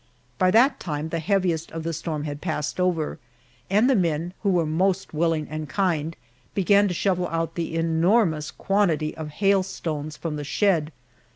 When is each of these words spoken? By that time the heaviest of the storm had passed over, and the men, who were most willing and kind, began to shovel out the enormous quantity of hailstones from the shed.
By 0.39 0.49
that 0.49 0.79
time 0.79 1.09
the 1.09 1.19
heaviest 1.19 1.71
of 1.73 1.83
the 1.83 1.93
storm 1.93 2.23
had 2.23 2.41
passed 2.41 2.79
over, 2.79 3.19
and 3.69 3.87
the 3.87 3.95
men, 3.95 4.33
who 4.41 4.49
were 4.49 4.65
most 4.65 5.13
willing 5.13 5.47
and 5.47 5.69
kind, 5.69 6.15
began 6.55 6.87
to 6.87 6.93
shovel 6.95 7.27
out 7.27 7.53
the 7.53 7.75
enormous 7.75 8.49
quantity 8.49 9.15
of 9.15 9.29
hailstones 9.29 10.17
from 10.17 10.37
the 10.37 10.43
shed. 10.43 10.91